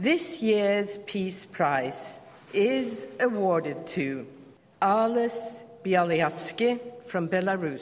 This 0.00 0.40
year's 0.40 0.96
Peace 0.96 1.44
Prize 1.44 2.20
is 2.54 3.06
awarded 3.20 3.86
to 3.88 4.26
Ales 4.82 5.62
Bialyatsky 5.84 6.80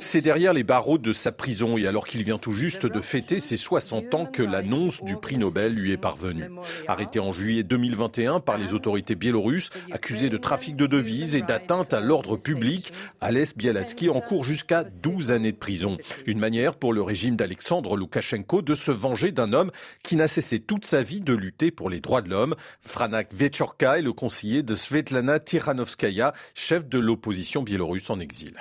c'est 0.00 0.21
derrière 0.21 0.52
les 0.52 0.63
barreaux 0.63 0.99
de 0.99 1.13
sa 1.13 1.33
prison 1.33 1.77
et 1.77 1.86
alors 1.86 2.07
qu'il 2.07 2.25
vient 2.25 2.39
tout 2.39 2.52
juste 2.52 2.86
de 2.86 3.00
fêter 3.00 3.41
ses 3.41 3.57
60 3.57 4.15
ans 4.15 4.27
que 4.27 4.43
l'annonce 4.43 5.02
du 5.04 5.17
prix 5.17 5.39
Nobel 5.39 5.75
lui 5.75 5.93
est 5.93 5.97
parvenue. 5.97 6.50
Arrêté 6.86 7.20
en 7.20 7.33
juillet 7.33 7.63
2021 7.63 8.41
par 8.41 8.59
les 8.59 8.75
autorités 8.75 9.14
biélorusses, 9.14 9.70
accusé 9.91 10.29
de 10.29 10.36
trafic 10.36 10.77
de 10.77 10.86
devises 10.86 11.36
et 11.36 11.43
d'atteinte 11.43 11.93
à 11.93 12.00
l'ordre 12.00 12.36
public, 12.36 12.93
Alès 13.20 13.56
Bialatsky 13.56 14.09
encourt 14.09 14.45
jusqu'à 14.45 14.84
12 14.84 15.30
années 15.30 15.52
de 15.52 15.56
prison. 15.56 15.98
Une 16.26 16.38
manière 16.38 16.76
pour 16.76 16.92
le 16.92 17.02
régime 17.02 17.36
d'Alexandre 17.36 17.96
Loukachenko 17.96 18.62
de 18.62 18.74
se 18.74 18.92
venger 18.92 19.32
d'un 19.32 19.52
homme 19.52 19.70
qui 20.02 20.16
n'a 20.16 20.29
cessé 20.29 20.60
toute 20.60 20.86
sa 20.86 21.02
vie 21.02 21.20
de 21.20 21.34
lutter 21.34 21.70
pour 21.70 21.90
les 21.90 22.00
droits 22.00 22.22
de 22.22 22.30
l'homme. 22.30 22.54
Franak 22.80 23.32
Vechorka 23.32 23.98
est 23.98 24.02
le 24.02 24.13
conseiller 24.13 24.63
de 24.63 24.75
Svetlana 24.75 25.40
Tiranovskaya, 25.40 26.32
chef 26.54 26.89
de 26.89 26.99
l'opposition 26.99 27.63
biélorusse 27.63 28.11
en 28.11 28.21
exil. 28.21 28.54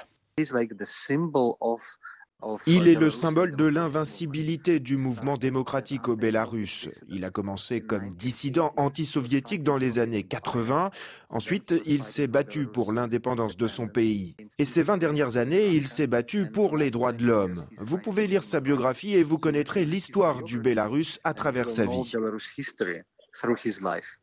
Il 2.68 2.88
est 2.88 2.94
le 2.94 3.10
symbole 3.10 3.56
de 3.56 3.66
l'invincibilité 3.66 4.80
du 4.80 4.96
mouvement 4.96 5.36
démocratique 5.36 6.08
au 6.08 6.16
Bélarus. 6.16 6.88
Il 7.10 7.26
a 7.26 7.32
commencé 7.32 7.82
comme 7.82 8.14
dissident 8.16 8.72
anti-soviétique 8.78 9.64
dans 9.64 9.78
les 9.78 9.98
années 9.98 10.22
80. 10.22 10.92
Ensuite, 11.30 11.74
il 11.88 12.04
s'est 12.04 12.28
battu 12.28 12.68
pour 12.68 12.94
l'indépendance 12.94 13.58
de 13.58 13.66
son 13.66 13.88
pays. 13.88 14.36
Et 14.60 14.66
ces 14.66 14.84
20 14.84 15.00
dernières 15.00 15.38
années, 15.38 15.70
il 15.70 15.88
s'est 15.88 16.06
battu 16.06 16.46
pour 16.46 16.78
les 16.78 16.92
droits 16.92 17.14
de 17.14 17.26
l'homme. 17.26 17.66
Vous 17.78 17.98
pouvez 17.98 18.28
lire 18.28 18.44
sa 18.44 18.60
biographie 18.60 19.16
et 19.16 19.24
vous 19.24 19.40
connaîtrez 19.40 19.86
l'histoire 19.86 20.44
du 20.44 20.60
Bélarus 20.60 21.20
à 21.24 21.34
travers 21.34 21.72
sa 21.72 21.86
vie. 21.86 22.12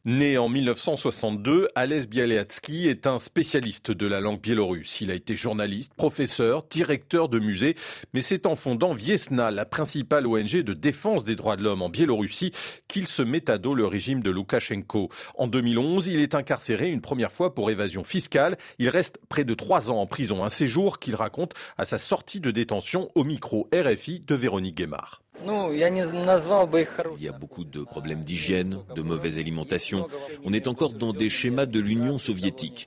Né 0.04 0.38
en 0.38 0.48
1962, 0.48 1.68
Ales 1.74 2.06
Bialyatsky 2.06 2.88
est 2.88 3.06
un 3.06 3.18
spécialiste 3.18 3.92
de 3.92 4.06
la 4.06 4.20
langue 4.20 4.41
biélorusse. 4.41 5.00
Il 5.00 5.11
a 5.11 5.14
été 5.14 5.36
journaliste, 5.36 5.94
professeur, 5.94 6.64
directeur 6.64 7.28
de 7.28 7.39
musée, 7.39 7.77
mais 8.12 8.20
c'est 8.20 8.47
en 8.47 8.56
fondant 8.56 8.92
Viesna, 8.92 9.50
la 9.50 9.64
principale 9.64 10.27
ONG 10.27 10.62
de 10.62 10.74
défense 10.74 11.24
des 11.24 11.36
droits 11.36 11.56
de 11.56 11.62
l'homme 11.62 11.83
en 11.83 11.89
Biélorussie, 11.89 12.52
qu'il 12.89 13.06
se 13.06 13.22
met 13.22 13.50
à 13.50 13.58
dos 13.58 13.74
le 13.74 13.86
régime 13.86 14.22
de 14.22 14.30
Loukachenko. 14.30 15.11
En 15.36 15.46
2011, 15.46 16.08
il 16.08 16.20
est 16.20 16.34
incarcéré 16.34 16.91
une 16.91 17.00
première 17.00 17.33
fois 17.33 17.55
pour 17.55 17.70
évasion 17.70 18.05
fiscale. 18.05 18.56
Il 18.78 18.89
reste 18.89 19.20
près 19.28 19.44
de 19.44 19.55
trois 19.55 19.91
ans 19.91 20.00
en 20.00 20.06
prison, 20.06 20.44
un 20.44 20.48
séjour 20.48 20.98
qu'il 20.98 21.14
raconte 21.14 21.55
à 21.78 21.84
sa 21.84 21.98
sortie 21.98 22.41
de 22.41 22.50
détention 22.50 23.11
au 23.14 23.24
micro 23.24 23.69
RFI 23.72 24.20
de 24.20 24.34
Véronique 24.34 24.77
Guémard. 24.77 25.23
Il 25.42 27.22
y 27.22 27.28
a 27.28 27.32
beaucoup 27.32 27.64
de 27.64 27.80
problèmes 27.82 28.24
d'hygiène, 28.24 28.78
de 28.94 29.02
mauvaise 29.02 29.38
alimentation. 29.38 30.06
On 30.44 30.52
est 30.52 30.68
encore 30.68 30.92
dans 30.92 31.12
des 31.12 31.28
schémas 31.28 31.66
de 31.66 31.80
l'Union 31.80 32.18
soviétique. 32.18 32.86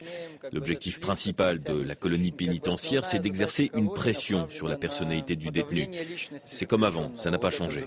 L'objectif 0.53 0.99
principal 0.99 1.61
de 1.61 1.73
la 1.73 1.95
colonie 1.95 2.31
pénitentiaire, 2.31 3.05
c'est 3.05 3.19
d'exercer 3.19 3.69
une 3.75 3.91
pression 3.91 4.47
sur 4.49 4.67
la 4.67 4.77
personnalité 4.77 5.35
du 5.35 5.49
détenu. 5.49 5.89
C'est 6.37 6.65
comme 6.65 6.83
avant, 6.83 7.11
ça 7.17 7.31
n'a 7.31 7.37
pas 7.37 7.51
changé. 7.51 7.85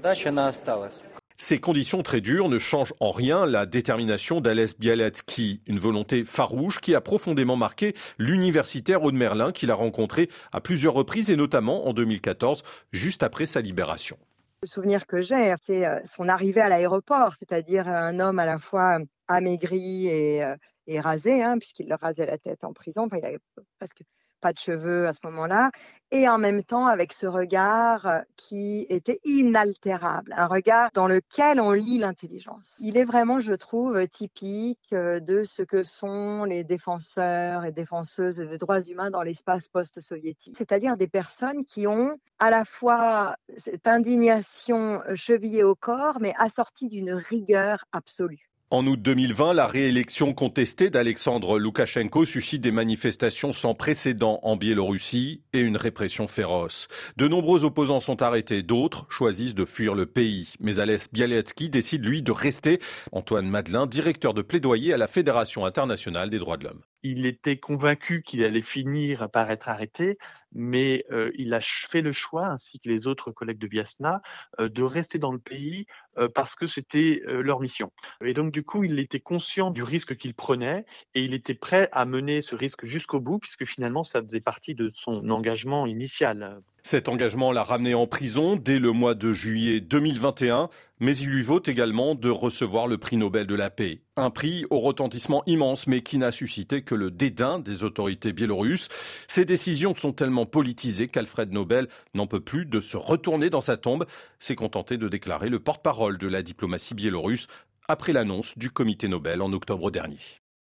Ces 1.43 1.59
conditions 1.59 2.03
très 2.03 2.21
dures 2.21 2.51
ne 2.51 2.59
changent 2.59 2.93
en 3.01 3.11
rien 3.11 3.47
la 3.47 3.65
détermination 3.65 4.43
d'Alès 4.43 4.79
Bialatsky, 4.79 5.63
une 5.67 5.79
volonté 5.79 6.27
farouche 6.27 6.81
qui 6.81 6.95
a 6.95 7.01
profondément 7.01 7.57
marqué 7.57 7.95
l'universitaire 8.19 9.03
Aude 9.03 9.15
Merlin 9.15 9.51
qu'il 9.51 9.71
a 9.71 9.75
rencontré 9.75 10.29
à 10.53 10.61
plusieurs 10.61 10.93
reprises 10.93 11.31
et 11.31 11.37
notamment 11.37 11.89
en 11.89 11.95
2014, 11.95 12.63
juste 12.93 13.23
après 13.23 13.47
sa 13.47 13.63
libération. 13.63 14.19
Le 14.63 14.69
souvenir 14.69 15.07
que 15.07 15.23
j'ai, 15.23 15.55
c'est 15.63 15.87
euh, 15.87 16.01
son 16.05 16.29
arrivée 16.29 16.61
à 16.61 16.69
l'aéroport, 16.69 17.35
c'est-à-dire 17.35 17.89
un 17.89 18.21
homme 18.21 18.39
à 18.39 18.45
la 18.45 18.59
fois 18.59 18.99
amaigri 19.27 20.07
et, 20.09 20.45
euh, 20.45 20.55
rasé, 21.01 21.43
hein, 21.43 21.59
puisqu'il 21.59 21.91
rasait 21.95 22.27
la 22.27 22.37
tête 22.37 22.63
en 22.63 22.75
prison. 22.75 23.09
Il 23.11 23.25
avait 23.25 23.39
presque 23.79 24.03
pas 24.41 24.53
de 24.53 24.59
cheveux 24.59 25.07
à 25.07 25.13
ce 25.13 25.21
moment-là, 25.25 25.71
et 26.11 26.29
en 26.29 26.39
même 26.39 26.63
temps 26.63 26.87
avec 26.87 27.13
ce 27.13 27.27
regard 27.27 28.07
euh, 28.07 28.21
qui 28.37 28.87
était 28.89 29.21
inaltérable, 29.25 30.35
un 30.37 30.47
regard 30.47 30.91
dans 30.95 31.07
lequel 31.07 31.61
on 31.61 31.73
lit 31.73 31.99
l'intelligence. 31.99 32.77
Il 32.81 32.97
est 32.97 33.05
vraiment, 33.05 33.41
je 33.41 33.55
trouve, 33.55 34.07
typique 34.09 34.79
euh, 34.93 35.21
de 35.21 35.43
ce 35.45 35.63
que 35.63 35.83
sont 35.83 36.45
les 36.45 36.65
défenseurs 36.65 37.65
et 37.65 37.73
défenseuses 37.73 38.39
des 38.39 38.59
droits 38.59 38.81
humains 38.81 39.11
dans 39.11 39.23
l'espace 39.23 39.69
post-soviétique, 39.69 40.57
c'est-à-dire 40.57 40.97
des 40.97 41.09
personnes 41.09 41.65
qui 41.65 41.87
ont 41.87 42.17
à 42.39 42.51
la 42.51 42.65
fois 42.65 43.37
cette 43.57 43.87
indignation 43.87 45.01
chevillée 45.15 45.65
au 45.65 45.75
corps, 45.75 46.19
mais 46.21 46.35
assortie 46.39 46.89
d'une 46.89 47.13
rigueur 47.13 47.85
absolue. 47.93 48.50
En 48.73 48.87
août 48.87 49.03
2020, 49.03 49.55
la 49.55 49.67
réélection 49.67 50.33
contestée 50.33 50.91
d'Alexandre 50.91 51.59
Loukachenko 51.59 52.25
suscite 52.25 52.63
des 52.63 52.71
manifestations 52.71 53.53
sans 53.53 53.75
précédent 53.75 54.39
en 54.45 54.55
Biélorussie 54.55 55.43
et 55.53 55.59
une 55.59 55.77
répression 55.77 56.29
féroce. 56.29 56.87
De 57.17 57.27
nombreux 57.27 57.65
opposants 57.65 57.99
sont 57.99 58.23
arrêtés, 58.23 58.63
d'autres 58.63 59.07
choisissent 59.11 59.57
de 59.57 59.65
fuir 59.65 59.97
le 59.97 60.07
pays. 60.07 60.55
Mais 60.61 60.79
Alès 60.79 61.13
Bialetsky 61.13 61.69
décide, 61.69 62.07
lui, 62.07 62.23
de 62.23 62.31
rester. 62.31 62.79
Antoine 63.11 63.51
Madelin, 63.51 63.89
directeur 63.89 64.35
de 64.35 64.43
plaidoyer 64.43 64.95
à 64.95 64.99
la 64.99 65.09
Fédération 65.09 65.67
internationale 65.67 66.31
des 66.31 66.39
droits 66.39 66.57
de 66.57 66.63
l'homme 66.63 66.83
il 67.03 67.27
était 67.27 67.57
convaincu 67.57 68.23
qu'il 68.23 68.45
allait 68.45 68.63
finir 68.63 69.31
par 69.31 69.51
être 69.51 69.69
arrêté, 69.69 70.19
mais 70.53 71.05
euh, 71.11 71.31
il 71.37 71.55
a 71.55 71.61
fait 71.61 72.03
le 72.03 72.13
choix, 72.13 72.47
ainsi 72.47 72.79
que 72.79 72.89
les 72.89 73.07
autres 73.07 73.31
collègues 73.31 73.59
de 73.59 73.67
Viasna, 73.67 74.21
euh, 74.59 74.69
de 74.69 74.83
rester 74.83 75.19
dans 75.19 75.33
le 75.33 75.39
pays 75.39 75.87
parce 76.35 76.55
que 76.55 76.67
c'était 76.67 77.23
leur 77.27 77.61
mission. 77.61 77.93
Et 78.25 78.35
donc 78.35 78.53
du 78.53 78.63
coup, 78.63 78.85
il 78.85 78.99
était 78.99 79.21
conscient 79.21 79.71
du 79.71 79.83
risque 79.83 80.17
qu'il 80.17 80.35
prenait 80.35 80.85
et 81.15 81.23
il 81.23 81.35
était 81.35 81.55
prêt 81.55 81.89
à 81.93 82.05
mener 82.05 82.43
ce 82.43 82.55
risque 82.55 82.85
jusqu'au 82.85 83.21
bout, 83.21 83.39
puisque 83.39 83.65
finalement, 83.65 84.05
ça 84.05 84.23
faisait 84.23 84.41
partie 84.41 84.75
de 84.75 84.91
son 84.91 85.31
engagement 85.31 85.87
initial. 85.87 86.61
Cet 86.83 87.09
engagement 87.09 87.53
l'a 87.53 87.63
ramené 87.63 87.95
en 87.95 88.07
prison 88.07 88.57
dès 88.57 88.79
le 88.79 88.93
mois 88.93 89.15
de 89.15 89.33
juillet 89.33 89.81
2021, 89.81 90.71
mais 90.99 91.17
il 91.17 91.29
lui 91.29 91.43
vaut 91.43 91.63
également 91.65 92.15
de 92.15 92.31
recevoir 92.31 92.87
le 92.87 92.97
prix 92.97 93.17
Nobel 93.17 93.47
de 93.47 93.55
la 93.55 93.71
paix. 93.71 94.01
Un 94.17 94.31
prix 94.31 94.65
au 94.71 94.81
retentissement 94.81 95.43
immense, 95.47 95.87
mais 95.87 96.03
qui 96.03 96.19
n'a 96.19 96.33
suscité 96.33 96.83
que 96.83 96.95
le 96.95 97.11
dédain 97.11 97.59
des 97.59 97.85
autorités 97.85 98.33
biélorusses. 98.33 98.89
Ces 99.29 99.45
décisions 99.45 99.95
sont 99.95 100.13
tellement 100.13 100.47
politisées 100.47 101.09
qu'Alfred 101.09 101.53
Nobel 101.53 101.89
n'en 102.15 102.27
peut 102.27 102.41
plus 102.41 102.67
de 102.67 102.81
se 102.81 102.97
retourner 102.97 103.51
dans 103.51 103.61
sa 103.61 103.77
tombe. 103.77 104.07
S'est 104.39 104.57
contenté 104.57 104.97
de 104.97 105.09
déclarer 105.09 105.49
le 105.49 105.61
porte-parole 105.61 106.19
de 106.19 106.29
la 106.29 106.43
diplomatie 106.43 106.95
biélorusse 106.95 107.47
après 107.89 108.13
l'annonce 108.13 108.57
du 108.57 108.71
comité 108.71 109.09
Nobel 109.09 109.43
en 109.43 109.53
octobre 109.53 109.91
dernier. 109.91 110.19